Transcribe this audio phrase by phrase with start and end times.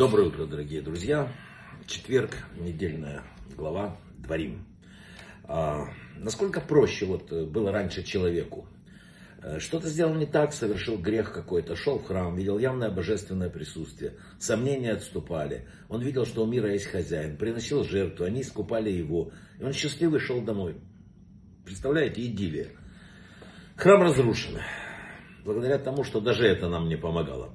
[0.00, 1.30] Доброе утро, дорогие друзья.
[1.86, 3.22] Четверг, недельная
[3.54, 4.64] глава, дворим.
[5.44, 8.66] А, насколько проще вот э, было раньше человеку?
[9.42, 14.14] Э, что-то сделал не так, совершил грех какой-то, шел в храм, видел явное божественное присутствие,
[14.38, 15.68] сомнения отступали.
[15.90, 19.32] Он видел, что у мира есть хозяин, приносил жертву, они искупали его.
[19.58, 20.76] И он счастливый шел домой.
[21.66, 22.68] Представляете, идиллия.
[23.76, 24.60] Храм разрушен.
[25.44, 27.54] Благодаря тому, что даже это нам не помогало.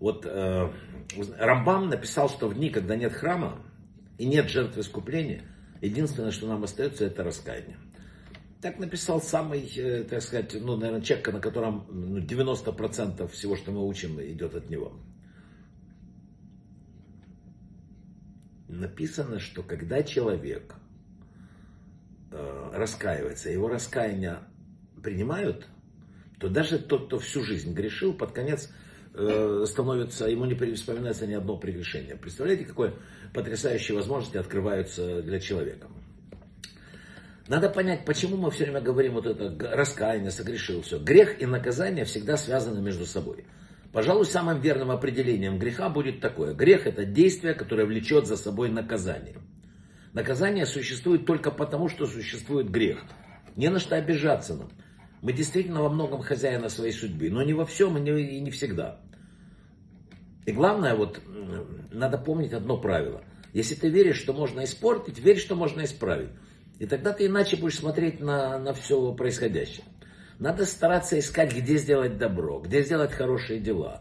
[0.00, 0.72] Вот э,
[1.38, 3.60] Рамбам написал, что в дни, когда нет храма
[4.16, 5.44] и нет жертвы искупления,
[5.80, 7.78] единственное, что нам остается, это раскаяние.
[8.60, 13.72] Так написал самый, э, так сказать, ну, наверное, человек, на котором ну, 90% всего, что
[13.72, 14.92] мы учим, идет от него.
[18.68, 20.74] Написано, что когда человек
[22.30, 24.40] э, раскаивается, его раскаяние
[25.02, 25.66] принимают,
[26.38, 28.70] то даже тот, кто всю жизнь грешил, под конец
[29.66, 32.16] становится, ему не вспоминается ни одно прегрешение.
[32.16, 32.94] Представляете, какой
[33.34, 35.88] потрясающие возможности открываются для человека.
[37.48, 40.98] Надо понять, почему мы все время говорим вот это раскаяние, согрешил, все.
[40.98, 43.46] Грех и наказание всегда связаны между собой.
[43.92, 46.52] Пожалуй, самым верным определением греха будет такое.
[46.52, 49.38] Грех это действие, которое влечет за собой наказание.
[50.12, 53.02] Наказание существует только потому, что существует грех.
[53.56, 54.68] Не на что обижаться нам.
[55.22, 58.50] Мы действительно во многом хозяина своей судьбы, но не во всем и не, и не
[58.50, 59.00] всегда.
[60.48, 61.20] И главное, вот,
[61.92, 63.20] надо помнить одно правило.
[63.52, 66.30] Если ты веришь, что можно испортить, верь, что можно исправить.
[66.78, 69.84] И тогда ты иначе будешь смотреть на, на все происходящее.
[70.38, 74.00] Надо стараться искать, где сделать добро, где сделать хорошие дела,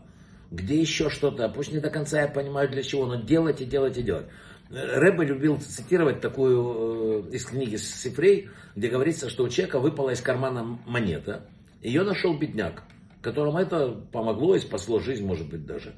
[0.50, 1.50] где еще что-то.
[1.50, 4.28] Пусть не до конца я понимаю для чего, но делать и делать и делать.
[4.70, 10.22] Рэбе любил цитировать такую э, из книги Сифрей, где говорится, что у человека выпала из
[10.22, 11.46] кармана монета.
[11.82, 12.84] Ее нашел бедняк,
[13.22, 15.94] которому это помогло и спасло жизнь, может быть, даже.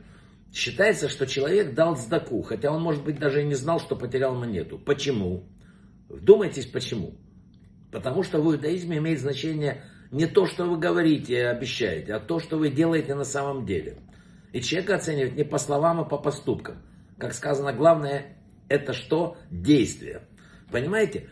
[0.54, 4.36] Считается, что человек дал сдаку, хотя он, может быть, даже и не знал, что потерял
[4.36, 4.80] монету.
[4.80, 5.48] Почему?
[6.08, 7.16] Вдумайтесь, почему.
[7.92, 12.40] Потому что в иудаизме имеет значение не то, что вы говорите и обещаете, а то,
[12.40, 13.98] что вы делаете на самом деле.
[14.52, 16.82] И человека оценивает не по словам, а по поступкам.
[17.20, 18.38] Как сказано, главное
[18.70, 19.38] это что?
[19.52, 20.28] Действие.
[20.72, 21.30] Понимаете?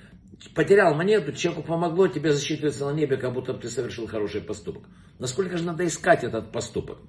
[0.53, 4.84] Потерял монету, человеку помогло, тебе засчитывается на небе, как будто ты совершил хороший поступок.
[5.17, 6.99] Насколько же надо искать этот поступок?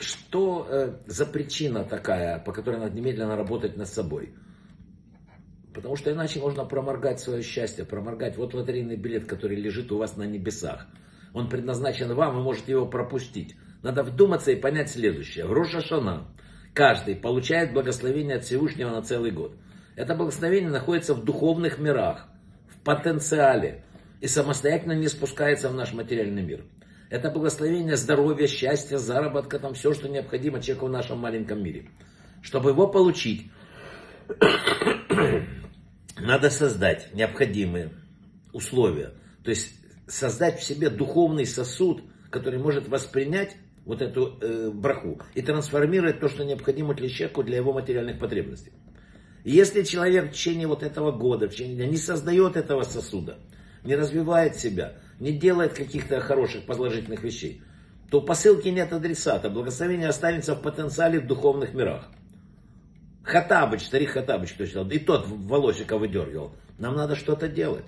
[0.00, 4.34] Что э, за причина такая, по которой надо немедленно работать над собой?
[5.74, 8.36] Потому что иначе можно проморгать свое счастье, проморгать.
[8.36, 10.86] Вот лотерейный билет, который лежит у вас на небесах.
[11.32, 13.56] Он предназначен вам, вы можете его пропустить.
[13.82, 15.46] Надо вдуматься и понять следующее.
[15.46, 16.26] В Рошашана
[16.74, 19.56] Каждый получает благословение от Всевышнего на целый год.
[19.96, 22.28] Это благословение находится в духовных мирах,
[22.68, 23.84] в потенциале
[24.20, 26.64] и самостоятельно не спускается в наш материальный мир.
[27.10, 31.90] Это благословение здоровья, счастья, заработка, там все, что необходимо человеку в нашем маленьком мире.
[32.40, 33.50] Чтобы его получить,
[36.16, 37.90] надо создать необходимые
[38.52, 39.12] условия.
[39.42, 39.72] То есть
[40.06, 46.28] создать в себе духовный сосуд, который может воспринять вот эту э, браху и трансформировать то,
[46.28, 48.72] что необходимо для человека, для его материальных потребностей.
[49.42, 53.38] Если человек в течение вот этого года, в течение дня не создает этого сосуда,
[53.82, 57.62] не развивает себя, не делает каких-то хороших, положительных вещей,
[58.10, 62.08] то у посылки нет адресата, благословение останется в потенциале в духовных мирах.
[63.22, 66.56] Хатабыч, старик Хатабыч, кто читал, и тот волосика выдергивал.
[66.78, 67.84] Нам надо что-то делать.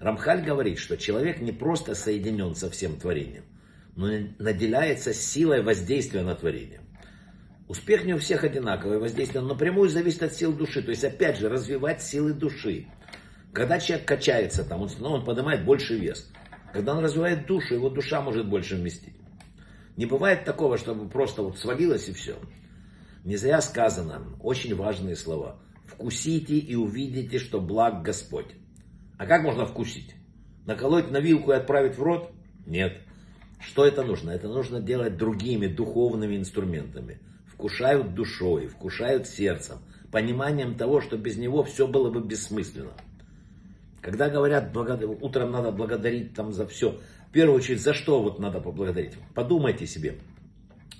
[0.00, 3.44] Рамхаль говорит, что человек не просто соединен со всем творением,
[3.96, 4.06] но
[4.38, 6.80] наделяется силой воздействия на творение.
[7.66, 10.82] Успех не у всех одинаковый, воздействие напрямую зависит от сил души.
[10.82, 12.86] То есть, опять же, развивать силы души.
[13.54, 16.28] Когда человек качается, там, он, он поднимает больше вес.
[16.72, 19.14] Когда он развивает душу, его душа может больше вместить.
[19.96, 22.36] Не бывает такого, чтобы просто вот свалилось и все.
[23.22, 25.60] Не зря сказано, очень важные слова.
[25.86, 28.56] Вкусите и увидите, что благ Господь.
[29.18, 30.16] А как можно вкусить?
[30.66, 32.32] Наколоть на вилку и отправить в рот?
[32.66, 33.02] Нет.
[33.60, 34.30] Что это нужно?
[34.30, 37.20] Это нужно делать другими духовными инструментами.
[37.46, 39.78] Вкушают душой, вкушают сердцем,
[40.10, 42.94] пониманием того, что без него все было бы бессмысленно.
[44.04, 45.08] Когда говорят, благодар...
[45.22, 49.14] утром надо благодарить там за все, в первую очередь, за что вот надо поблагодарить?
[49.34, 50.18] Подумайте себе.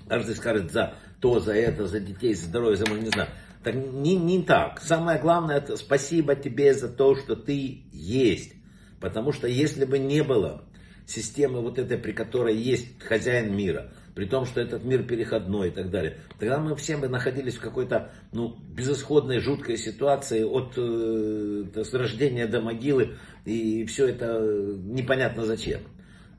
[0.08, 3.28] Каждый скажет за то, за это, за детей, за здоровье, за не знаю.
[3.62, 4.80] Так не, не так.
[4.80, 8.54] Самое главное, это спасибо тебе за то, что ты есть.
[9.00, 10.64] Потому что если бы не было
[11.06, 15.70] системы вот этой, при которой есть хозяин мира, при том, что этот мир переходной и
[15.70, 16.19] так далее.
[16.38, 22.46] Тогда мы все бы находились в какой-то ну, безысходной, жуткой ситуации от э, с рождения
[22.46, 25.81] до могилы, и все это э, непонятно зачем.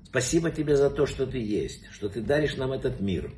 [0.05, 3.33] Спасибо тебе за то, что ты есть, что ты даришь нам этот мир.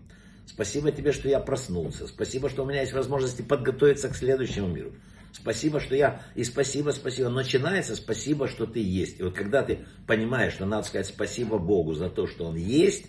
[0.46, 2.08] Спасибо тебе, что я проснулся.
[2.08, 4.94] Спасибо, что у меня есть возможности подготовиться к следующему миру.
[5.34, 6.22] Спасибо, что я...
[6.36, 7.30] И спасибо, спасибо.
[7.30, 9.20] Начинается спасибо, что ты есть.
[9.20, 13.08] И вот когда ты понимаешь, что надо сказать спасибо Богу за то, что Он есть,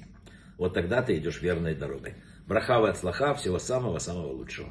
[0.59, 2.17] вот тогда ты идешь верной дорогой.
[2.47, 4.69] Брахава от слаха, всего самого-самого лучшего.